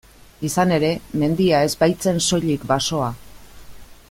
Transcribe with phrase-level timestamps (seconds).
[0.47, 0.89] Izan ere,
[1.25, 3.15] mendia ez baitzen soilik basoa.